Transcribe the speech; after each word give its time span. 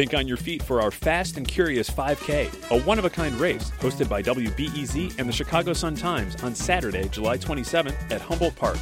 Think 0.00 0.14
on 0.14 0.26
your 0.26 0.38
feet 0.38 0.62
for 0.62 0.80
our 0.80 0.90
Fast 0.90 1.36
and 1.36 1.46
Curious 1.46 1.90
5K, 1.90 2.70
a 2.70 2.80
one 2.84 2.98
of 2.98 3.04
a 3.04 3.10
kind 3.10 3.34
race 3.34 3.70
hosted 3.80 4.08
by 4.08 4.22
WBEZ 4.22 5.18
and 5.18 5.28
the 5.28 5.32
Chicago 5.32 5.74
Sun 5.74 5.96
Times 5.96 6.42
on 6.42 6.54
Saturday, 6.54 7.06
July 7.10 7.36
27th 7.36 8.10
at 8.10 8.22
Humboldt 8.22 8.56
Park. 8.56 8.78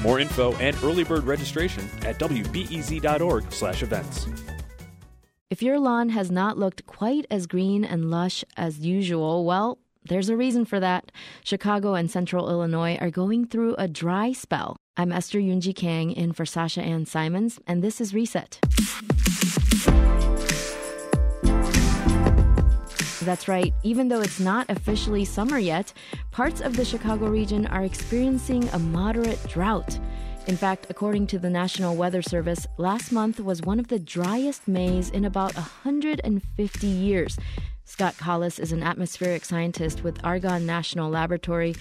More 0.00 0.20
info 0.20 0.52
and 0.58 0.76
early 0.84 1.02
bird 1.02 1.24
registration 1.24 1.90
at 2.02 2.20
wbez.org/events. 2.20 4.26
If 5.50 5.60
your 5.60 5.80
lawn 5.80 6.10
has 6.10 6.30
not 6.30 6.56
looked 6.56 6.86
quite 6.86 7.26
as 7.32 7.48
green 7.48 7.84
and 7.84 8.08
lush 8.08 8.44
as 8.56 8.78
usual, 8.78 9.44
well, 9.44 9.78
there's 10.04 10.28
a 10.28 10.36
reason 10.36 10.64
for 10.64 10.78
that. 10.78 11.10
Chicago 11.42 11.94
and 11.94 12.08
Central 12.08 12.48
Illinois 12.48 12.96
are 13.00 13.10
going 13.10 13.44
through 13.44 13.74
a 13.74 13.88
dry 13.88 14.30
spell. 14.30 14.76
I'm 14.96 15.10
Esther 15.10 15.40
Yoonji 15.40 15.74
Kang 15.74 16.12
in 16.12 16.32
for 16.32 16.46
Sasha 16.46 16.80
Ann 16.80 17.06
Simons, 17.06 17.58
and 17.66 17.82
this 17.82 18.00
is 18.00 18.14
Reset. 18.14 18.60
That's 23.22 23.48
right. 23.48 23.74
Even 23.82 24.08
though 24.08 24.22
it's 24.22 24.40
not 24.40 24.70
officially 24.70 25.24
summer 25.26 25.58
yet, 25.58 25.92
parts 26.30 26.60
of 26.60 26.76
the 26.76 26.84
Chicago 26.84 27.26
region 27.26 27.66
are 27.66 27.84
experiencing 27.84 28.68
a 28.70 28.78
moderate 28.78 29.42
drought. 29.46 29.98
In 30.46 30.56
fact, 30.56 30.86
according 30.88 31.26
to 31.28 31.38
the 31.38 31.50
National 31.50 31.94
Weather 31.94 32.22
Service, 32.22 32.66
last 32.78 33.12
month 33.12 33.38
was 33.38 33.60
one 33.60 33.78
of 33.78 33.88
the 33.88 33.98
driest 33.98 34.66
Mays 34.66 35.10
in 35.10 35.26
about 35.26 35.54
150 35.54 36.86
years. 36.86 37.38
Scott 37.84 38.16
Collis 38.16 38.58
is 38.58 38.72
an 38.72 38.82
atmospheric 38.82 39.44
scientist 39.44 40.02
with 40.02 40.24
Argonne 40.24 40.64
National 40.64 41.10
Laboratory. 41.10 41.74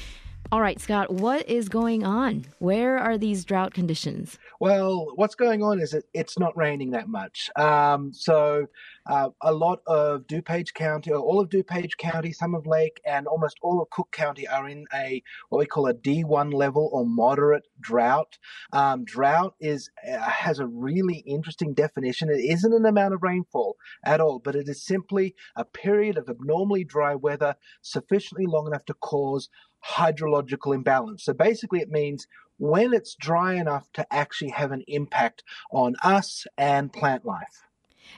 All 0.52 0.62
right, 0.62 0.80
Scott, 0.80 1.14
what 1.14 1.48
is 1.48 1.70
going 1.70 2.04
on? 2.04 2.44
Where 2.58 2.98
are 2.98 3.20
these 3.20 3.46
drought 3.46 3.72
conditions? 3.72 4.40
Well, 4.60 5.12
what's 5.14 5.36
going 5.36 5.62
on 5.62 5.80
is 5.80 5.94
it, 5.94 6.06
it's 6.16 6.40
not 6.40 6.58
raining 6.58 6.90
that 6.92 7.08
much. 7.08 7.52
Um, 7.56 8.12
so, 8.12 8.66
uh, 9.06 9.30
a 9.42 9.54
lot 9.54 9.82
of 9.86 10.22
DuPage 10.22 10.74
County, 10.74 11.12
or 11.12 11.20
all 11.20 11.40
of 11.40 11.50
DuPage 11.50 11.98
County, 11.98 12.32
some 12.34 12.56
of 12.56 12.66
Lake, 12.66 13.00
and 13.06 13.28
almost 13.28 13.58
all 13.62 13.80
of 13.80 13.92
Cook 13.92 14.12
County 14.12 14.48
are 14.48 14.68
in 14.68 14.86
a 14.92 15.22
what 15.50 15.60
we 15.60 15.68
call 15.68 15.86
a 15.86 15.94
D1 15.94 16.52
level 16.52 16.90
or 16.92 17.06
moderate 17.06 17.68
drought. 17.80 18.40
Um, 18.74 19.06
drought 19.06 19.54
is 19.60 19.92
uh, 20.12 20.18
has 20.18 20.58
a 20.58 20.66
really 20.66 21.18
interesting 21.28 21.76
definition. 21.76 22.28
It 22.28 22.44
isn't 22.44 22.74
an 22.74 22.88
amount 22.88 23.14
of 23.14 23.22
rainfall 23.22 23.78
at 24.04 24.20
all, 24.20 24.40
but 24.40 24.56
it 24.56 24.68
is 24.68 24.84
simply 24.84 25.36
a 25.56 25.64
period 25.64 26.18
of 26.18 26.28
abnormally 26.28 26.84
dry 26.84 27.14
weather 27.14 27.56
sufficiently 27.84 28.48
long 28.48 28.66
enough 28.66 28.86
to 28.86 28.96
cause 28.96 29.48
hydrological 29.86 30.76
imbalance. 30.76 31.24
So 31.24 31.34
basically, 31.34 31.80
it 31.80 31.90
means 31.90 32.28
when 32.58 32.94
it's 32.94 33.16
dry 33.16 33.54
enough 33.54 33.88
to 33.94 34.06
actually 34.14 34.52
have 34.52 34.72
an 34.72 34.84
impact 34.88 35.44
on 35.72 35.96
us 36.04 36.46
and 36.58 36.92
plant 36.92 37.26
life. 37.26 37.64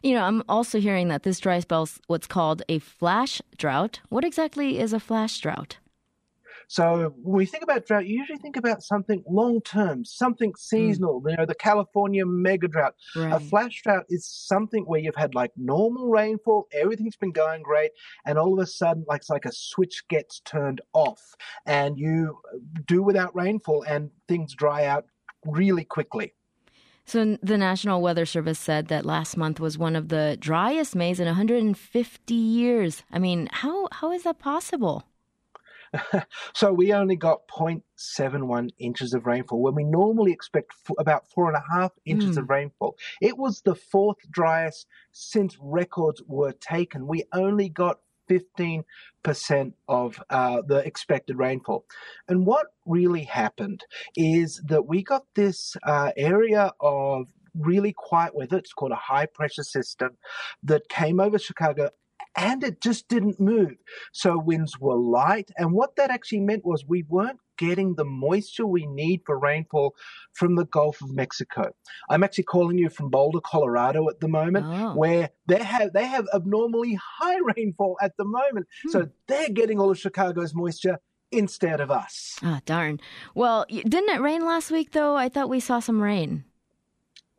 You 0.01 0.15
know, 0.15 0.23
I'm 0.23 0.43
also 0.49 0.79
hearing 0.79 1.09
that 1.09 1.23
this 1.23 1.39
dry 1.39 1.59
spell's 1.59 1.99
what's 2.07 2.27
called 2.27 2.63
a 2.69 2.79
flash 2.79 3.41
drought. 3.57 3.99
What 4.09 4.23
exactly 4.23 4.79
is 4.79 4.93
a 4.93 4.99
flash 4.99 5.39
drought? 5.39 5.77
So 6.71 7.13
when 7.21 7.39
we 7.39 7.45
think 7.45 7.65
about 7.65 7.85
drought, 7.85 8.05
you 8.05 8.17
usually 8.17 8.37
think 8.37 8.55
about 8.55 8.81
something 8.81 9.25
long 9.27 9.59
term, 9.59 10.05
something 10.05 10.53
seasonal. 10.57 11.21
Mm. 11.21 11.31
You 11.31 11.37
know, 11.37 11.45
the 11.45 11.53
California 11.53 12.25
mega 12.25 12.69
drought. 12.69 12.95
Right. 13.13 13.33
A 13.33 13.41
flash 13.41 13.81
drought 13.83 14.05
is 14.07 14.25
something 14.25 14.85
where 14.85 15.01
you've 15.01 15.17
had 15.17 15.35
like 15.35 15.51
normal 15.57 16.07
rainfall, 16.07 16.69
everything's 16.71 17.17
been 17.17 17.33
going 17.33 17.61
great, 17.63 17.91
and 18.25 18.39
all 18.39 18.53
of 18.53 18.59
a 18.59 18.65
sudden, 18.65 19.03
like 19.05 19.19
it's 19.19 19.29
like 19.29 19.43
a 19.43 19.51
switch 19.51 20.07
gets 20.07 20.39
turned 20.45 20.79
off, 20.93 21.35
and 21.65 21.99
you 21.99 22.39
do 22.85 23.03
without 23.03 23.35
rainfall, 23.35 23.83
and 23.83 24.09
things 24.29 24.55
dry 24.55 24.85
out 24.85 25.03
really 25.45 25.83
quickly. 25.83 26.33
So 27.03 27.37
the 27.43 27.57
National 27.57 28.01
Weather 28.01 28.25
Service 28.25 28.59
said 28.59 28.87
that 28.87 29.05
last 29.05 29.35
month 29.35 29.59
was 29.59 29.77
one 29.77 29.97
of 29.97 30.07
the 30.07 30.37
driest 30.39 30.95
Mays 30.95 31.19
in 31.19 31.25
150 31.25 32.33
years. 32.33 33.03
I 33.11 33.19
mean, 33.19 33.49
how 33.51 33.89
how 33.91 34.13
is 34.13 34.23
that 34.23 34.39
possible? 34.39 35.03
so 36.53 36.71
we 36.71 36.93
only 36.93 37.15
got 37.15 37.47
0.71 37.47 38.69
inches 38.79 39.13
of 39.13 39.25
rainfall 39.25 39.61
when 39.61 39.75
we 39.75 39.83
normally 39.83 40.31
expect 40.31 40.73
f- 40.87 40.95
about 40.97 41.29
four 41.29 41.47
and 41.47 41.57
a 41.57 41.73
half 41.73 41.91
inches 42.05 42.35
mm. 42.35 42.41
of 42.41 42.49
rainfall. 42.49 42.95
It 43.21 43.37
was 43.37 43.61
the 43.61 43.75
fourth 43.75 44.17
driest 44.29 44.87
since 45.11 45.57
records 45.59 46.21
were 46.27 46.53
taken. 46.53 47.07
We 47.07 47.25
only 47.33 47.69
got 47.69 47.99
15% 48.29 48.83
of 49.87 50.21
uh, 50.29 50.61
the 50.65 50.77
expected 50.77 51.37
rainfall. 51.37 51.85
And 52.27 52.45
what 52.45 52.67
really 52.85 53.23
happened 53.23 53.83
is 54.15 54.61
that 54.67 54.87
we 54.87 55.03
got 55.03 55.23
this 55.35 55.75
uh, 55.83 56.11
area 56.15 56.71
of 56.79 57.27
really 57.53 57.93
quiet 57.95 58.33
weather. 58.33 58.57
It's 58.57 58.73
called 58.73 58.91
a 58.91 58.95
high 58.95 59.25
pressure 59.25 59.63
system 59.63 60.11
that 60.63 60.87
came 60.87 61.19
over 61.19 61.37
Chicago 61.37 61.89
and 62.35 62.63
it 62.63 62.81
just 62.81 63.07
didn't 63.07 63.39
move. 63.39 63.75
So 64.13 64.37
winds 64.37 64.79
were 64.79 64.95
light. 64.95 65.51
And 65.57 65.73
what 65.73 65.95
that 65.97 66.09
actually 66.09 66.41
meant 66.41 66.65
was 66.65 66.85
we 66.87 67.03
weren't 67.03 67.39
getting 67.57 67.95
the 67.95 68.05
moisture 68.05 68.65
we 68.65 68.87
need 68.87 69.21
for 69.25 69.37
rainfall 69.37 69.93
from 70.33 70.55
the 70.55 70.65
Gulf 70.65 71.01
of 71.01 71.11
Mexico. 71.11 71.71
I'm 72.09 72.23
actually 72.23 72.45
calling 72.45 72.77
you 72.77 72.89
from 72.89 73.09
Boulder, 73.09 73.41
Colorado 73.41 74.09
at 74.09 74.19
the 74.19 74.27
moment, 74.27 74.65
oh. 74.67 74.95
where 74.95 75.29
they 75.47 75.63
have 75.63 75.93
they 75.93 76.05
have 76.05 76.27
abnormally 76.33 76.97
high 77.19 77.37
rainfall 77.55 77.97
at 78.01 78.13
the 78.17 78.25
moment. 78.25 78.67
Hmm. 78.83 78.89
So 78.89 79.09
they're 79.27 79.49
getting 79.49 79.79
all 79.79 79.91
of 79.91 79.99
Chicago's 79.99 80.55
moisture 80.55 80.99
instead 81.31 81.79
of 81.79 81.91
us. 81.91 82.37
Ah, 82.41 82.57
oh, 82.57 82.59
darn. 82.65 82.99
Well, 83.35 83.65
didn't 83.69 84.09
it 84.09 84.21
rain 84.21 84.45
last 84.45 84.71
week 84.71 84.91
though? 84.91 85.15
I 85.15 85.29
thought 85.29 85.49
we 85.49 85.59
saw 85.59 85.79
some 85.79 86.01
rain. 86.01 86.45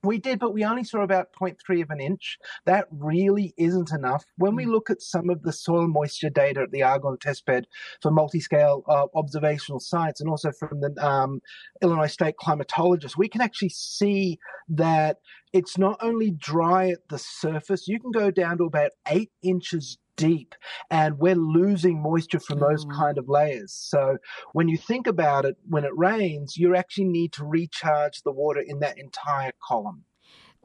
We 0.05 0.19
did, 0.19 0.41
but 0.41 0.53
we 0.53 0.65
only 0.65 0.83
saw 0.83 1.03
about 1.03 1.29
0.3 1.41 1.83
of 1.83 1.91
an 1.91 2.01
inch. 2.01 2.39
That 2.67 2.89
really 2.91 3.55
isn't 3.57 3.93
enough. 3.93 4.25
When 4.37 4.57
we 4.57 4.65
hmm. 4.65 4.71
look 4.71 4.91
at 4.91 5.01
some 5.01 5.31
of 5.31 5.43
the 5.43 5.53
soil 5.53 5.87
moisture 5.87 6.31
data 6.31 6.63
at 6.63 6.73
the 6.73 6.83
Argonne 6.83 7.19
testbed 7.19 7.65
for 8.01 8.11
multi-scale 8.11 8.83
uh, 8.89 9.07
observational 9.15 9.81
science 9.81 10.21
and 10.21 10.29
also 10.29 10.51
from 10.53 10.81
the 10.81 10.95
um, 11.05 11.41
Illinois 11.83 12.07
State 12.07 12.35
climatologist, 12.43 13.17
we 13.17 13.29
can 13.29 13.41
actually 13.41 13.71
see 13.71 14.39
that 14.69 15.19
it's 15.53 15.79
not 15.79 15.99
only 16.01 16.31
dry 16.33 16.91
at 16.91 17.09
the 17.09 17.19
surface, 17.19 17.87
you 17.87 18.01
can 18.01 18.11
go 18.11 18.31
down 18.31 18.59
to 18.59 18.65
about 18.65 18.91
eight 19.09 19.31
inches 19.43 19.99
deep 20.23 20.55
and 20.91 21.19
we're 21.19 21.35
losing 21.35 22.01
moisture 22.01 22.39
from 22.39 22.61
those 22.61 22.85
mm. 22.85 22.95
kind 22.95 23.19
of 23.19 23.29
layers. 23.29 23.73
So 23.73 24.19
when 24.53 24.69
you 24.69 24.77
think 24.77 25.07
about 25.07 25.45
it, 25.45 25.57
when 25.69 25.85
it 25.85 25.97
rains, 25.97 26.57
you 26.57 26.77
actually 26.77 27.07
need 27.07 27.33
to 27.35 27.45
recharge 27.45 28.23
the 28.23 28.31
water 28.31 28.63
in 28.65 28.79
that 28.81 28.99
entire 28.99 29.53
column. 29.67 30.05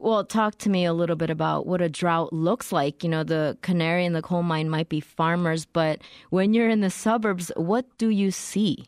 Well, 0.00 0.24
talk 0.24 0.58
to 0.58 0.70
me 0.70 0.84
a 0.84 0.92
little 0.92 1.16
bit 1.16 1.28
about 1.28 1.66
what 1.66 1.82
a 1.82 1.88
drought 1.88 2.32
looks 2.32 2.70
like. 2.70 3.02
You 3.02 3.10
know, 3.10 3.24
the 3.24 3.58
canary 3.62 4.04
in 4.04 4.12
the 4.12 4.22
coal 4.22 4.44
mine 4.44 4.70
might 4.70 4.88
be 4.88 5.00
farmers, 5.00 5.64
but 5.64 6.00
when 6.30 6.54
you're 6.54 6.68
in 6.68 6.82
the 6.82 6.90
suburbs, 6.90 7.50
what 7.56 7.84
do 7.98 8.08
you 8.08 8.30
see? 8.30 8.86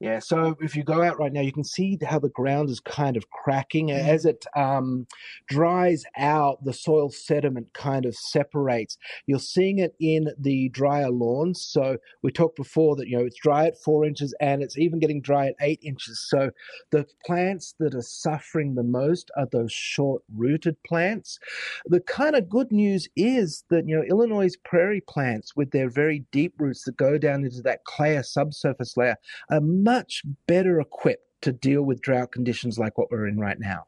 Yeah, 0.00 0.20
so 0.20 0.56
if 0.60 0.76
you 0.76 0.84
go 0.84 1.02
out 1.02 1.18
right 1.18 1.32
now, 1.32 1.40
you 1.40 1.50
can 1.50 1.64
see 1.64 1.98
how 2.06 2.20
the 2.20 2.28
ground 2.28 2.70
is 2.70 2.78
kind 2.78 3.16
of 3.16 3.30
cracking 3.30 3.88
mm-hmm. 3.88 4.08
as 4.08 4.26
it 4.26 4.44
um, 4.54 5.08
dries 5.48 6.04
out. 6.16 6.64
The 6.64 6.72
soil 6.72 7.10
sediment 7.10 7.72
kind 7.74 8.06
of 8.06 8.14
separates. 8.14 8.96
You're 9.26 9.40
seeing 9.40 9.80
it 9.80 9.96
in 9.98 10.28
the 10.38 10.68
drier 10.68 11.10
lawns. 11.10 11.62
So 11.62 11.96
we 12.22 12.30
talked 12.30 12.54
before 12.54 12.94
that 12.94 13.08
you 13.08 13.18
know 13.18 13.24
it's 13.24 13.40
dry 13.40 13.66
at 13.66 13.82
four 13.82 14.04
inches 14.04 14.32
and 14.40 14.62
it's 14.62 14.78
even 14.78 15.00
getting 15.00 15.20
dry 15.20 15.48
at 15.48 15.56
eight 15.60 15.80
inches. 15.82 16.24
So 16.28 16.50
the 16.90 17.04
plants 17.26 17.74
that 17.80 17.94
are 17.96 18.02
suffering 18.02 18.76
the 18.76 18.84
most 18.84 19.32
are 19.36 19.48
those 19.50 19.72
short-rooted 19.72 20.76
plants. 20.84 21.40
The 21.86 22.00
kind 22.00 22.36
of 22.36 22.48
good 22.48 22.70
news 22.70 23.08
is 23.16 23.64
that 23.70 23.88
you 23.88 23.96
know 23.96 24.04
Illinois' 24.04 24.56
prairie 24.64 25.00
plants 25.00 25.56
with 25.56 25.72
their 25.72 25.90
very 25.90 26.24
deep 26.30 26.54
roots 26.58 26.84
that 26.84 26.96
go 26.96 27.18
down 27.18 27.44
into 27.44 27.62
that 27.62 27.84
clay 27.84 28.22
subsurface 28.22 28.96
layer 28.96 29.16
are 29.50 29.60
much 29.88 30.22
better 30.46 30.80
equipped 30.80 31.24
to 31.42 31.52
deal 31.52 31.82
with 31.82 32.00
drought 32.00 32.32
conditions 32.32 32.78
like 32.78 32.98
what 32.98 33.10
we're 33.10 33.26
in 33.26 33.38
right 33.38 33.58
now. 33.58 33.86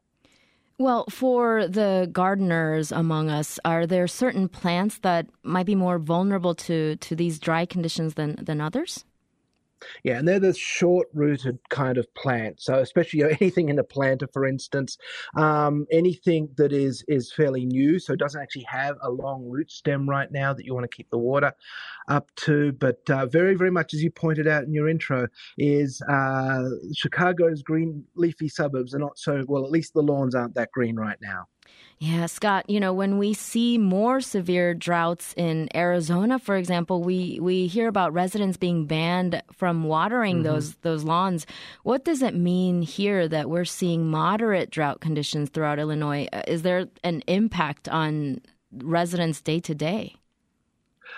Well, 0.77 1.05
for 1.09 1.67
the 1.67 2.09
gardeners 2.11 2.91
among 2.91 3.29
us, 3.29 3.59
are 3.63 3.85
there 3.85 4.07
certain 4.07 4.49
plants 4.49 4.97
that 4.99 5.27
might 5.43 5.67
be 5.67 5.75
more 5.75 5.99
vulnerable 5.99 6.55
to, 6.55 6.95
to 6.95 7.15
these 7.15 7.37
dry 7.37 7.65
conditions 7.67 8.15
than, 8.15 8.35
than 8.41 8.59
others? 8.59 9.05
Yeah, 10.03 10.17
and 10.17 10.27
they're 10.27 10.39
the 10.39 10.53
short-rooted 10.53 11.59
kind 11.69 11.97
of 11.97 12.13
plant. 12.13 12.61
So, 12.61 12.79
especially 12.79 13.19
you 13.19 13.29
know, 13.29 13.35
anything 13.41 13.69
in 13.69 13.79
a 13.79 13.83
planter, 13.83 14.27
for 14.31 14.45
instance, 14.45 14.97
um, 15.35 15.85
anything 15.91 16.49
that 16.57 16.71
is 16.71 17.03
is 17.07 17.31
fairly 17.31 17.65
new, 17.65 17.99
so 17.99 18.13
it 18.13 18.19
doesn't 18.19 18.41
actually 18.41 18.65
have 18.69 18.97
a 19.01 19.09
long 19.09 19.49
root 19.49 19.71
stem 19.71 20.09
right 20.09 20.31
now 20.31 20.53
that 20.53 20.65
you 20.65 20.73
want 20.73 20.89
to 20.89 20.95
keep 20.95 21.09
the 21.09 21.17
water 21.17 21.53
up 22.07 22.29
to. 22.37 22.71
But 22.73 23.09
uh, 23.09 23.25
very, 23.27 23.55
very 23.55 23.71
much 23.71 23.93
as 23.93 24.03
you 24.03 24.11
pointed 24.11 24.47
out 24.47 24.63
in 24.63 24.73
your 24.73 24.89
intro, 24.89 25.27
is 25.57 26.01
uh, 26.09 26.69
Chicago's 26.93 27.61
green 27.61 28.03
leafy 28.15 28.49
suburbs 28.49 28.93
are 28.93 28.99
not 28.99 29.17
so 29.17 29.43
well. 29.47 29.65
At 29.65 29.71
least 29.71 29.93
the 29.93 30.01
lawns 30.01 30.35
aren't 30.35 30.55
that 30.55 30.71
green 30.71 30.95
right 30.95 31.17
now. 31.21 31.47
Yeah, 32.01 32.25
Scott, 32.25 32.67
you 32.67 32.79
know, 32.79 32.93
when 32.93 33.19
we 33.19 33.35
see 33.35 33.77
more 33.77 34.21
severe 34.21 34.73
droughts 34.73 35.35
in 35.37 35.69
Arizona, 35.75 36.39
for 36.39 36.55
example, 36.55 37.03
we, 37.03 37.37
we 37.39 37.67
hear 37.67 37.87
about 37.87 38.11
residents 38.11 38.57
being 38.57 38.87
banned 38.87 39.43
from 39.53 39.83
watering 39.83 40.37
mm-hmm. 40.37 40.45
those 40.45 40.75
those 40.77 41.03
lawns. 41.03 41.45
What 41.83 42.03
does 42.03 42.23
it 42.23 42.33
mean 42.33 42.81
here 42.81 43.27
that 43.27 43.51
we're 43.51 43.65
seeing 43.65 44.09
moderate 44.09 44.71
drought 44.71 44.99
conditions 44.99 45.51
throughout 45.51 45.77
Illinois? 45.77 46.27
Uh, 46.33 46.41
is 46.47 46.63
there 46.63 46.87
an 47.03 47.21
impact 47.27 47.87
on 47.87 48.41
residents 48.71 49.39
day 49.39 49.59
to 49.59 49.75
day? 49.75 50.15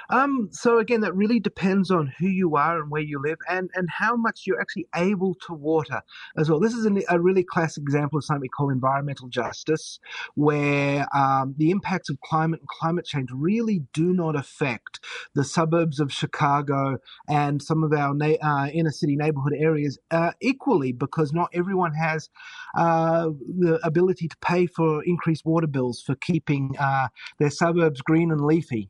Um, 0.09 0.49
so 0.51 0.79
again, 0.79 1.01
that 1.01 1.15
really 1.15 1.39
depends 1.39 1.91
on 1.91 2.13
who 2.19 2.27
you 2.27 2.55
are 2.55 2.79
and 2.81 2.91
where 2.91 3.01
you 3.01 3.21
live, 3.21 3.37
and 3.49 3.69
and 3.75 3.87
how 3.89 4.15
much 4.15 4.41
you're 4.45 4.59
actually 4.61 4.87
able 4.95 5.35
to 5.47 5.53
water 5.53 6.01
as 6.37 6.49
well. 6.49 6.59
This 6.59 6.73
is 6.73 6.85
a 7.09 7.19
really 7.19 7.43
classic 7.43 7.81
example 7.81 8.17
of 8.17 8.25
something 8.25 8.41
we 8.41 8.49
call 8.49 8.69
environmental 8.69 9.27
justice, 9.27 9.99
where 10.35 11.07
um, 11.15 11.55
the 11.57 11.71
impacts 11.71 12.09
of 12.09 12.19
climate 12.21 12.59
and 12.59 12.69
climate 12.69 13.05
change 13.05 13.29
really 13.33 13.83
do 13.93 14.13
not 14.13 14.35
affect 14.35 14.99
the 15.35 15.43
suburbs 15.43 15.99
of 15.99 16.11
Chicago 16.11 16.97
and 17.27 17.61
some 17.61 17.83
of 17.83 17.93
our 17.93 18.13
na- 18.13 18.37
uh, 18.41 18.67
inner 18.67 18.91
city 18.91 19.15
neighborhood 19.15 19.53
areas 19.57 19.97
uh, 20.11 20.31
equally, 20.41 20.91
because 20.91 21.33
not 21.33 21.49
everyone 21.53 21.93
has 21.93 22.29
uh, 22.77 23.29
the 23.59 23.79
ability 23.83 24.27
to 24.27 24.37
pay 24.41 24.65
for 24.65 25.03
increased 25.05 25.45
water 25.45 25.67
bills 25.67 26.01
for 26.01 26.15
keeping 26.15 26.75
uh, 26.79 27.07
their 27.39 27.49
suburbs 27.49 28.01
green 28.01 28.31
and 28.31 28.41
leafy. 28.41 28.89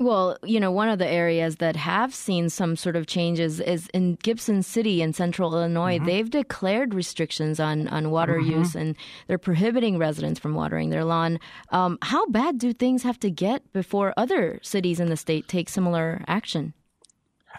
Well, 0.00 0.36
you 0.42 0.58
know, 0.58 0.70
one 0.70 0.88
of 0.88 0.98
the 0.98 1.06
areas 1.06 1.56
that 1.56 1.76
have 1.76 2.14
seen 2.14 2.48
some 2.48 2.76
sort 2.76 2.96
of 2.96 3.06
changes 3.06 3.60
is 3.60 3.88
in 3.94 4.16
Gibson 4.16 4.62
City 4.62 5.00
in 5.00 5.12
central 5.12 5.54
Illinois. 5.54 5.96
Mm-hmm. 5.96 6.06
They've 6.06 6.30
declared 6.30 6.94
restrictions 6.94 7.60
on, 7.60 7.88
on 7.88 8.10
water 8.10 8.38
mm-hmm. 8.38 8.58
use 8.58 8.74
and 8.74 8.96
they're 9.28 9.38
prohibiting 9.38 9.98
residents 9.98 10.40
from 10.40 10.54
watering 10.54 10.90
their 10.90 11.04
lawn. 11.04 11.38
Um, 11.70 11.98
how 12.02 12.26
bad 12.26 12.58
do 12.58 12.72
things 12.72 13.02
have 13.04 13.20
to 13.20 13.30
get 13.30 13.72
before 13.72 14.12
other 14.16 14.58
cities 14.62 14.98
in 14.98 15.08
the 15.08 15.16
state 15.16 15.46
take 15.46 15.68
similar 15.68 16.24
action? 16.26 16.74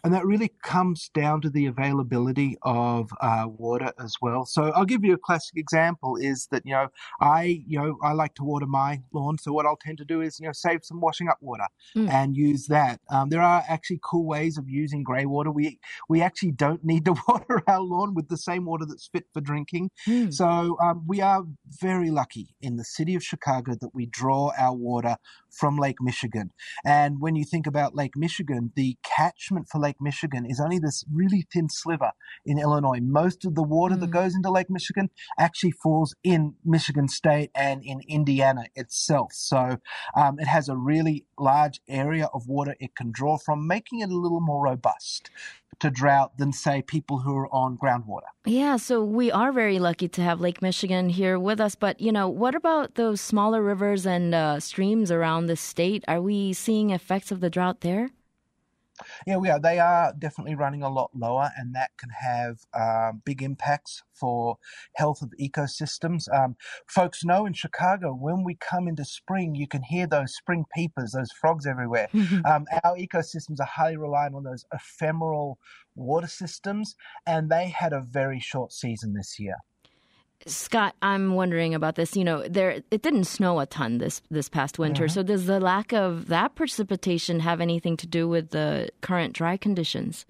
And 0.04 0.14
that 0.14 0.26
really 0.26 0.52
comes 0.64 1.10
down 1.14 1.42
to 1.42 1.50
the 1.50 1.66
availability 1.66 2.58
of 2.64 3.12
uh, 3.22 3.46
water 3.48 3.92
as 4.00 4.16
well. 4.22 4.46
So 4.46 4.72
I'll 4.76 4.86
give 4.86 5.04
you 5.04 5.14
a 5.14 5.18
classic 5.18 5.58
example: 5.58 6.18
is 6.18 6.48
that 6.52 6.64
you 6.66 6.74
know 6.74 6.88
I 7.22 7.64
you 7.68 7.80
know 7.80 7.98
I 8.04 8.14
like 8.14 8.36
to 8.36 8.44
water 8.44 8.66
my 8.66 9.02
lawn, 9.14 9.38
so 9.38 9.54
what 9.54 9.66
I'll 9.66 9.78
tend 9.78 9.98
to 10.00 10.06
do 10.06 10.22
is 10.22 10.40
you 10.40 10.48
know 10.48 10.54
save 10.54 10.84
some 10.84 11.02
washing 11.02 11.28
up 11.30 11.38
water 11.42 11.68
mm. 11.96 12.10
and 12.10 12.36
use 12.36 12.68
that. 12.68 13.00
Um, 13.10 13.30
there 13.30 13.42
are 13.42 13.64
actually 13.68 14.00
cool 14.04 14.26
ways 14.26 14.58
of 14.58 14.70
using 14.70 15.04
grey 15.04 15.26
water. 15.26 15.52
We 15.52 15.80
we 16.10 16.22
actually 16.22 16.52
don't 16.52 16.84
need 16.94 17.06
to 17.06 17.16
water 17.28 17.62
our 17.68 17.82
lawn 17.82 18.14
with 18.14 18.30
the 18.30 18.38
same 18.38 18.66
water 18.66 18.86
that's 18.86 19.08
fit 19.08 19.26
for 19.34 19.42
drinking. 19.42 19.92
Mm. 20.08 20.34
So 20.34 20.78
um, 20.82 21.04
we 21.08 21.22
are 21.22 21.44
very 21.82 22.12
lucky 22.12 22.56
in 22.62 22.78
the 22.78 22.84
city 22.84 23.16
of 23.16 23.24
Chicago 23.24 23.76
that 23.80 23.94
we 23.94 24.06
draw 24.06 24.52
our 24.58 24.76
water 24.76 25.18
from 25.58 25.78
Lake 25.78 25.98
Michigan. 26.02 26.52
And 26.86 27.18
when 27.20 27.36
you 27.36 27.46
think 27.46 27.68
about 27.68 27.96
Lake 27.96 28.14
Michigan, 28.16 28.72
the 28.76 28.98
catchment 29.04 29.68
for 29.72 29.80
Lake 29.80 29.98
Michigan 30.02 30.46
is 30.48 30.60
only 30.60 30.80
this 30.80 31.04
really 31.12 31.46
thin 31.54 31.68
sliver 31.70 32.12
in 32.46 32.60
Illinois. 32.60 33.00
Most 33.02 33.46
of 33.46 33.56
the 33.56 33.64
water 33.64 33.96
mm. 33.96 34.00
that 34.02 34.12
goes 34.12 34.36
into 34.36 34.52
Lake 34.52 34.70
Michigan 34.70 35.10
actually 35.40 35.72
falls 35.72 36.16
in 36.24 36.56
Michigan 36.66 37.08
State 37.08 37.52
and 37.56 37.82
in 37.84 38.02
Indiana 38.08 38.66
itself. 38.76 39.32
So 39.34 39.78
um, 40.16 40.40
it 40.40 40.48
has 40.48 40.70
a 40.70 40.76
really 40.76 41.26
large 41.40 41.80
area 41.88 42.30
of 42.34 42.48
water 42.48 42.76
it 42.80 42.96
can 42.96 43.12
draw 43.12 43.38
from, 43.38 43.68
making 43.68 44.00
it 44.00 44.10
a 44.10 44.18
little 44.18 44.42
more 44.42 44.64
robust 44.64 45.30
to 45.80 45.90
drought 45.90 46.38
than, 46.38 46.52
say, 46.52 46.82
people 46.82 47.20
who 47.20 47.36
are 47.36 47.54
on 47.54 47.78
groundwater. 47.78 48.30
Yeah, 48.46 48.78
so 48.78 49.04
we 49.04 49.32
are 49.32 49.52
very 49.52 49.80
lucky 49.80 50.08
to 50.10 50.22
have 50.22 50.42
Lake 50.42 50.62
Michigan 50.62 51.10
here 51.10 51.40
with 51.40 51.60
us. 51.60 51.76
But, 51.76 52.02
you 52.02 52.12
know, 52.12 52.28
what 52.28 52.56
about 52.56 52.96
those 52.96 53.22
smaller 53.22 53.62
rivers 53.62 54.06
and 54.06 54.34
uh, 54.36 54.60
streams 54.60 55.12
around 55.12 55.48
the 55.48 55.56
state? 55.56 56.04
Are 56.08 56.22
we 56.22 56.54
seeing 56.54 56.90
effects 56.90 57.32
of 57.32 57.40
the 57.40 57.50
drought 57.50 57.82
there? 57.82 58.10
Yeah, 59.26 59.38
we 59.38 59.50
are. 59.50 59.60
They 59.60 59.80
are 59.80 60.14
definitely 60.18 60.56
running 60.56 60.84
a 60.84 60.90
lot 60.90 61.12
lower, 61.14 61.50
and 61.58 61.76
that 61.76 61.92
can 61.98 62.10
have 62.10 62.60
um, 62.74 63.22
big 63.26 63.42
impacts 63.42 64.04
for 64.14 64.58
health 64.96 65.22
of 65.22 65.34
ecosystems. 65.40 66.34
Um, 66.34 66.56
folks 66.88 67.24
know 67.24 67.46
in 67.46 67.54
Chicago, 67.54 68.14
when 68.14 68.44
we 68.44 68.56
come 68.56 68.88
into 68.88 69.06
spring, 69.06 69.56
you 69.56 69.68
can 69.68 69.84
hear 69.84 70.08
those 70.08 70.36
spring 70.36 70.66
peepers, 70.76 71.12
those 71.12 71.32
frogs 71.32 71.66
everywhere. 71.66 72.10
um, 72.14 72.66
our 72.84 72.98
ecosystems 72.98 73.60
are 73.60 73.68
highly 73.68 73.98
reliant 73.98 74.36
on 74.36 74.44
those 74.44 74.66
ephemeral 74.74 75.58
water 75.96 76.28
systems, 76.28 76.96
and 77.26 77.50
they 77.50 77.70
had 77.70 77.94
a 77.94 78.02
very 78.02 78.40
short 78.40 78.72
season 78.72 79.14
this 79.14 79.40
year. 79.40 79.56
Scott, 80.48 80.96
I'm 81.02 81.36
wondering 81.36 81.74
about 81.74 81.96
this. 81.96 82.16
You 82.16 82.24
know, 82.24 82.48
there 82.48 82.82
it 82.92 83.02
didn't 83.02 83.26
snow 83.26 83.60
a 83.60 83.66
ton 83.66 83.98
this 83.98 84.22
this 84.30 84.50
past 84.50 84.80
winter. 84.80 85.06
Mm-hmm. 85.06 85.14
So 85.14 85.24
does 85.24 85.46
the 85.46 85.60
lack 85.60 85.94
of 85.94 86.28
that 86.28 86.56
precipitation 86.56 87.40
have 87.42 87.62
anything 87.62 87.98
to 87.98 88.08
do 88.08 88.28
with 88.28 88.50
the 88.50 88.90
current 89.02 89.34
dry 89.34 89.58
conditions? 89.58 90.26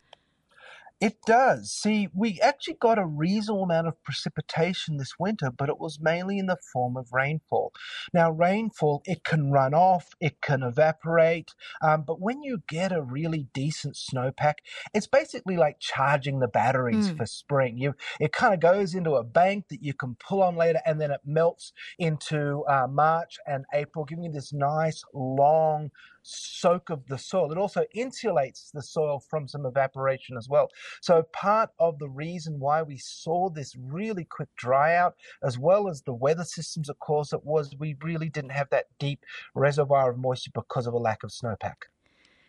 It 1.02 1.18
does. 1.26 1.70
See, 1.72 2.08
we 2.14 2.40
actually 2.40 2.78
got 2.80 2.98
a 2.98 3.06
reasonable 3.06 3.64
amount 3.64 3.88
of 3.88 4.02
precipitation 4.04 4.96
this 4.96 5.16
winter, 5.20 5.52
but 5.52 5.68
it 5.68 5.78
was 5.78 6.00
mainly 6.00 6.38
in 6.38 6.46
the 6.46 6.58
form 6.72 6.96
of 6.96 7.12
rainfall. 7.12 7.74
Now, 8.14 8.32
rainfall, 8.32 9.02
it 9.04 9.26
can 9.26 9.52
run 9.52 9.74
off, 9.74 10.12
it 10.22 10.40
can 10.42 10.64
evaporate, 10.64 11.56
um, 11.82 12.06
but 12.08 12.22
when 12.22 12.42
you 12.42 12.64
get 12.70 12.94
a 12.94 13.02
really 13.02 13.48
decent 13.54 13.96
snowpack, 13.96 14.56
it's 14.94 15.08
basically 15.08 15.58
like 15.58 15.82
charging 15.82 16.40
the 16.40 16.48
batteries 16.48 17.10
mm. 17.10 17.18
for 17.18 17.26
spring. 17.26 17.78
You, 17.78 17.96
it 18.22 18.32
kind 18.32 18.54
of 18.54 18.62
goes 18.62 18.96
into 18.96 19.16
a 19.16 19.26
bank 19.26 19.66
that 19.72 19.84
you 19.84 19.94
can 19.94 20.16
pull 20.16 20.42
on 20.42 20.56
later, 20.56 20.80
and 20.86 21.02
then 21.02 21.12
it 21.12 21.22
melts 21.26 21.74
into 22.00 22.64
uh, 22.70 22.88
March 22.90 23.38
and 23.46 23.66
April, 23.74 24.06
giving 24.06 24.24
you 24.24 24.32
this 24.32 24.54
nice, 24.54 25.04
long, 25.14 25.92
soak 26.24 26.90
of 26.90 27.08
the 27.08 27.18
soil. 27.18 27.52
It 27.52 27.58
also 27.58 27.84
insulates 27.96 28.72
the 28.74 28.82
soil 28.82 29.22
from 29.30 29.48
some 29.48 29.66
evaporation 29.66 30.38
as 30.38 30.48
well. 30.50 30.70
So, 31.02 31.24
part 31.34 31.70
of 31.80 32.00
the 32.00 32.10
reason 32.10 32.60
why 32.60 32.82
we 32.82 32.98
saw 32.98 33.50
this 33.50 33.76
really 33.76 34.26
quick 34.26 34.50
dry 34.56 34.96
out, 34.96 35.16
as 35.42 35.58
well 35.58 35.90
as 35.90 36.02
the 36.02 36.14
weather 36.14 36.44
systems, 36.44 36.90
of 36.90 37.00
course, 37.00 37.34
it 37.34 37.46
was 37.46 37.76
we 37.80 37.96
really 38.02 38.30
didn't 38.30 38.52
have 38.52 38.70
that 38.70 38.86
deep 39.00 39.26
reservoir 39.56 40.12
of 40.12 40.18
moisture 40.18 40.52
because 40.54 40.88
of 40.88 40.94
a 40.94 40.98
lack 40.98 41.24
of 41.24 41.32
snowpack. 41.32 41.88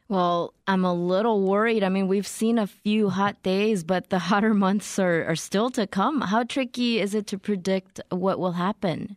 Well, 0.08 0.52
I'm 0.66 0.84
a 0.84 0.92
little 0.92 1.40
worried. 1.42 1.82
I 1.82 1.88
mean, 1.88 2.08
we've 2.08 2.26
seen 2.26 2.58
a 2.58 2.66
few 2.66 3.08
hot 3.08 3.42
days, 3.42 3.84
but 3.84 4.10
the 4.10 4.18
hotter 4.30 4.52
months 4.52 4.98
are, 4.98 5.24
are 5.24 5.36
still 5.36 5.70
to 5.70 5.86
come. 5.86 6.20
How 6.20 6.44
tricky 6.44 7.00
is 7.00 7.14
it 7.14 7.26
to 7.28 7.38
predict 7.38 8.00
what 8.10 8.38
will 8.38 8.52
happen? 8.52 9.16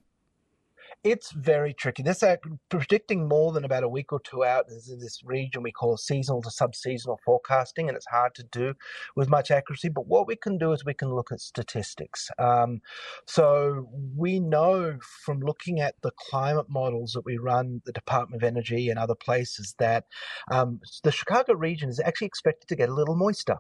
It's 1.11 1.31
very 1.31 1.73
tricky. 1.73 2.03
This 2.03 2.21
uh, 2.21 2.35
predicting 2.69 3.27
more 3.27 3.53
than 3.53 3.63
about 3.63 3.83
a 3.83 3.89
week 3.89 4.11
or 4.11 4.19
two 4.19 4.43
out 4.43 4.65
is 4.67 4.89
in 4.89 4.99
this 4.99 5.21
region 5.23 5.63
we 5.63 5.71
call 5.71 5.95
seasonal 5.95 6.41
to 6.41 6.51
sub-seasonal 6.51 7.19
forecasting, 7.23 7.87
and 7.87 7.95
it's 7.95 8.07
hard 8.07 8.35
to 8.35 8.43
do 8.43 8.73
with 9.15 9.29
much 9.29 9.49
accuracy. 9.49 9.89
But 9.89 10.07
what 10.07 10.27
we 10.27 10.35
can 10.35 10.57
do 10.57 10.73
is 10.73 10.83
we 10.83 10.93
can 10.93 11.13
look 11.15 11.31
at 11.31 11.39
statistics. 11.39 12.29
Um, 12.37 12.81
so 13.25 13.87
we 14.15 14.39
know 14.39 14.97
from 15.25 15.39
looking 15.39 15.79
at 15.79 15.95
the 16.01 16.11
climate 16.29 16.69
models 16.69 17.13
that 17.13 17.25
we 17.25 17.37
run, 17.37 17.81
the 17.85 17.93
Department 17.93 18.41
of 18.41 18.47
Energy 18.47 18.89
and 18.89 18.99
other 18.99 19.15
places, 19.15 19.75
that 19.79 20.05
um, 20.51 20.81
the 21.03 21.11
Chicago 21.11 21.53
region 21.53 21.89
is 21.89 22.01
actually 22.01 22.27
expected 22.27 22.67
to 22.67 22.75
get 22.75 22.89
a 22.89 22.93
little 22.93 23.15
moister, 23.15 23.57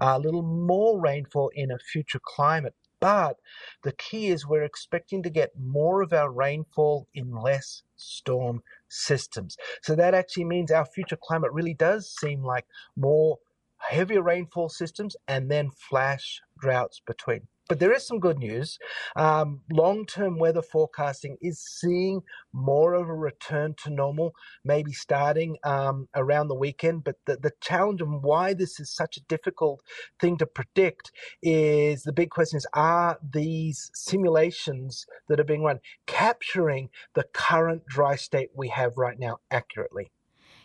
a 0.00 0.18
little 0.18 0.42
more 0.42 1.00
rainfall 1.00 1.50
in 1.54 1.70
a 1.70 1.78
future 1.78 2.20
climate 2.24 2.74
but 3.00 3.36
the 3.82 3.92
key 3.92 4.28
is 4.28 4.46
we're 4.46 4.64
expecting 4.64 5.22
to 5.22 5.30
get 5.30 5.58
more 5.58 6.02
of 6.02 6.12
our 6.12 6.30
rainfall 6.30 7.06
in 7.14 7.30
less 7.30 7.82
storm 7.96 8.62
systems. 8.88 9.56
So 9.82 9.94
that 9.94 10.14
actually 10.14 10.44
means 10.44 10.70
our 10.70 10.84
future 10.84 11.18
climate 11.20 11.52
really 11.52 11.74
does 11.74 12.10
seem 12.10 12.42
like 12.42 12.66
more 12.96 13.38
heavier 13.78 14.22
rainfall 14.22 14.68
systems 14.68 15.16
and 15.26 15.50
then 15.50 15.70
flash 15.70 16.40
droughts 16.58 17.00
between. 17.06 17.46
But 17.68 17.80
there 17.80 17.92
is 17.92 18.06
some 18.06 18.18
good 18.18 18.38
news. 18.38 18.78
Um, 19.16 19.60
Long 19.70 20.06
term 20.06 20.38
weather 20.38 20.62
forecasting 20.62 21.36
is 21.42 21.60
seeing 21.60 22.22
more 22.52 22.94
of 22.94 23.08
a 23.08 23.14
return 23.14 23.74
to 23.84 23.90
normal, 23.90 24.32
maybe 24.64 24.92
starting 24.92 25.56
um, 25.64 26.08
around 26.16 26.48
the 26.48 26.54
weekend. 26.54 27.04
But 27.04 27.16
the, 27.26 27.36
the 27.36 27.52
challenge 27.60 28.00
and 28.00 28.22
why 28.22 28.54
this 28.54 28.80
is 28.80 28.90
such 28.94 29.18
a 29.18 29.24
difficult 29.24 29.80
thing 30.20 30.38
to 30.38 30.46
predict 30.46 31.12
is 31.42 32.02
the 32.04 32.12
big 32.12 32.30
question 32.30 32.56
is 32.56 32.66
are 32.74 33.18
these 33.32 33.90
simulations 33.94 35.06
that 35.28 35.40
are 35.40 35.44
being 35.44 35.62
run 35.62 35.80
capturing 36.06 36.90
the 37.14 37.24
current 37.34 37.86
dry 37.86 38.16
state 38.16 38.50
we 38.56 38.68
have 38.68 38.96
right 38.96 39.18
now 39.18 39.38
accurately? 39.50 40.10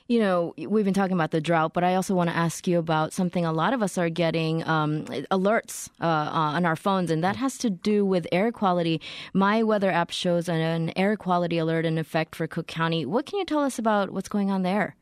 You 0.08 0.20
know, 0.20 0.54
we've 0.58 0.86
been 0.86 0.94
talking 0.94 1.14
about 1.14 1.32
the 1.32 1.40
drought, 1.40 1.74
but 1.74 1.84
I 1.84 1.96
also 1.96 2.14
want 2.14 2.30
to 2.30 2.36
ask 2.36 2.68
you 2.68 2.78
about 2.78 3.14
something 3.14 3.46
a 3.46 3.54
lot 3.54 3.74
of 3.74 3.82
us 3.82 3.98
are 3.98 4.10
getting 4.10 4.68
um, 4.68 5.06
alerts 5.32 5.90
uh, 6.02 6.06
on 6.06 6.66
our 6.66 6.76
phones, 6.76 7.10
and 7.10 7.24
that 7.24 7.38
has 7.38 7.58
to 7.60 7.70
do 7.70 8.06
with 8.06 8.28
air 8.32 8.52
quality. 8.52 9.00
My 9.34 9.64
weather 9.64 9.92
app 9.92 10.12
shows 10.12 10.50
an, 10.50 10.60
an 10.60 10.94
air 10.98 11.16
quality 11.16 11.58
alert 11.58 11.86
in 11.86 11.98
effect 11.98 12.36
for 12.36 12.48
Cook 12.48 12.68
County. 12.68 13.06
What 13.06 13.26
can 13.26 13.40
you 13.40 13.46
tell 13.46 13.62
us 13.62 13.80
about 13.80 14.12
what's 14.12 14.30
going 14.30 14.52
on 14.52 14.64
there? 14.64 14.96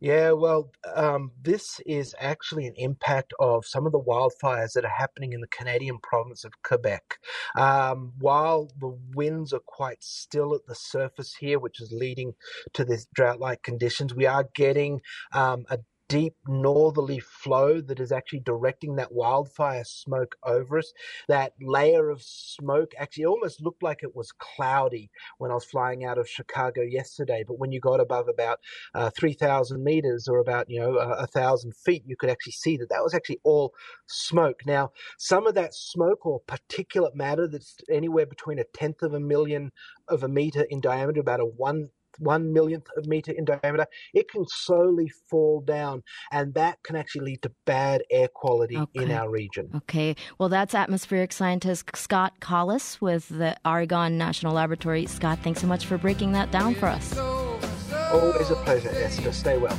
Yeah, 0.00 0.32
well, 0.32 0.70
um, 0.94 1.30
this 1.40 1.80
is 1.86 2.14
actually 2.18 2.66
an 2.66 2.74
impact 2.76 3.32
of 3.40 3.64
some 3.64 3.86
of 3.86 3.92
the 3.92 4.00
wildfires 4.00 4.72
that 4.74 4.84
are 4.84 4.88
happening 4.88 5.32
in 5.32 5.40
the 5.40 5.46
Canadian 5.46 5.98
province 6.02 6.44
of 6.44 6.52
Quebec. 6.62 7.18
Um, 7.56 8.12
while 8.18 8.68
the 8.78 8.98
winds 9.14 9.52
are 9.54 9.62
quite 9.64 10.02
still 10.02 10.54
at 10.54 10.66
the 10.66 10.74
surface 10.74 11.34
here, 11.38 11.58
which 11.58 11.80
is 11.80 11.90
leading 11.90 12.34
to 12.74 12.84
this 12.84 13.06
drought 13.14 13.40
like 13.40 13.62
conditions, 13.62 14.14
we 14.14 14.26
are 14.26 14.48
getting 14.54 15.00
um, 15.32 15.64
a 15.70 15.78
deep 16.08 16.34
northerly 16.46 17.18
flow 17.18 17.80
that 17.80 18.00
is 18.00 18.12
actually 18.12 18.40
directing 18.40 18.96
that 18.96 19.12
wildfire 19.12 19.84
smoke 19.84 20.36
over 20.44 20.78
us. 20.78 20.92
That 21.28 21.52
layer 21.60 22.10
of 22.10 22.22
smoke 22.22 22.92
actually 22.98 23.24
almost 23.26 23.60
looked 23.60 23.82
like 23.82 24.02
it 24.02 24.14
was 24.14 24.32
cloudy 24.32 25.10
when 25.38 25.50
I 25.50 25.54
was 25.54 25.64
flying 25.64 26.04
out 26.04 26.18
of 26.18 26.28
Chicago 26.28 26.82
yesterday. 26.82 27.44
But 27.46 27.58
when 27.58 27.72
you 27.72 27.80
got 27.80 28.00
above 28.00 28.28
about 28.28 28.60
uh, 28.94 29.10
3,000 29.18 29.82
meters 29.82 30.28
or 30.28 30.38
about, 30.38 30.68
you 30.68 30.80
know, 30.80 30.96
a, 30.98 31.24
a 31.24 31.26
thousand 31.26 31.74
feet, 31.76 32.02
you 32.06 32.16
could 32.16 32.30
actually 32.30 32.52
see 32.52 32.76
that 32.76 32.90
that 32.90 33.02
was 33.02 33.14
actually 33.14 33.40
all 33.42 33.72
smoke. 34.06 34.60
Now, 34.66 34.92
some 35.18 35.46
of 35.46 35.54
that 35.54 35.74
smoke 35.74 36.26
or 36.26 36.42
particulate 36.42 37.14
matter 37.14 37.48
that's 37.48 37.76
anywhere 37.90 38.26
between 38.26 38.58
a 38.58 38.64
tenth 38.74 39.02
of 39.02 39.14
a 39.14 39.20
million 39.20 39.72
of 40.08 40.22
a 40.22 40.28
meter 40.28 40.66
in 40.68 40.80
diameter, 40.80 41.20
about 41.20 41.40
a 41.40 41.46
one 41.46 41.90
one 42.18 42.52
millionth 42.52 42.86
of 42.96 43.06
meter 43.06 43.32
in 43.32 43.44
diameter, 43.44 43.86
it 44.12 44.30
can 44.30 44.44
slowly 44.48 45.10
fall 45.28 45.60
down, 45.60 46.02
and 46.32 46.54
that 46.54 46.78
can 46.84 46.96
actually 46.96 47.24
lead 47.26 47.42
to 47.42 47.52
bad 47.64 48.02
air 48.10 48.28
quality 48.34 48.76
okay. 48.76 49.04
in 49.04 49.10
our 49.10 49.30
region. 49.30 49.70
Okay, 49.74 50.16
well, 50.38 50.48
that's 50.48 50.74
atmospheric 50.74 51.32
scientist 51.32 51.96
Scott 51.96 52.40
Collis 52.40 53.00
with 53.00 53.28
the 53.28 53.56
Argonne 53.64 54.18
National 54.18 54.54
Laboratory. 54.54 55.06
Scott, 55.06 55.38
thanks 55.42 55.60
so 55.60 55.66
much 55.66 55.86
for 55.86 55.98
breaking 55.98 56.32
that 56.32 56.50
down 56.50 56.74
for 56.74 56.86
us. 56.86 57.16
Always 57.18 58.50
a 58.50 58.56
pleasure, 58.56 58.90
Esther. 58.90 59.32
Stay 59.32 59.58
well. 59.58 59.78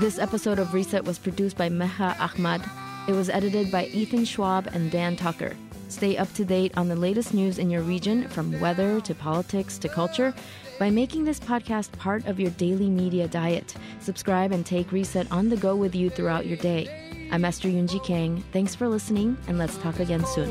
This 0.00 0.18
episode 0.18 0.58
of 0.58 0.72
Reset 0.72 1.04
was 1.04 1.18
produced 1.18 1.58
by 1.58 1.68
Meha 1.68 2.18
Ahmad. 2.18 2.62
It 3.06 3.12
was 3.12 3.28
edited 3.28 3.70
by 3.70 3.84
Ethan 3.84 4.24
Schwab 4.24 4.66
and 4.68 4.90
Dan 4.90 5.14
Tucker. 5.14 5.54
Stay 5.90 6.16
up 6.16 6.32
to 6.32 6.44
date 6.46 6.72
on 6.74 6.88
the 6.88 6.96
latest 6.96 7.34
news 7.34 7.58
in 7.58 7.68
your 7.68 7.82
region, 7.82 8.26
from 8.28 8.58
weather 8.60 9.02
to 9.02 9.14
politics 9.14 9.76
to 9.76 9.90
culture, 9.90 10.32
by 10.78 10.88
making 10.88 11.24
this 11.24 11.38
podcast 11.38 11.92
part 11.98 12.24
of 12.24 12.40
your 12.40 12.50
daily 12.52 12.88
media 12.88 13.28
diet. 13.28 13.74
Subscribe 14.00 14.52
and 14.52 14.64
take 14.64 14.90
Reset 14.90 15.30
on 15.30 15.50
the 15.50 15.56
go 15.58 15.76
with 15.76 15.94
you 15.94 16.08
throughout 16.08 16.46
your 16.46 16.56
day. 16.56 17.28
I'm 17.30 17.44
Esther 17.44 17.68
Yoonji 17.68 18.02
Kang. 18.02 18.42
Thanks 18.52 18.74
for 18.74 18.88
listening, 18.88 19.36
and 19.48 19.58
let's 19.58 19.76
talk 19.76 20.00
again 20.00 20.24
soon. 20.24 20.50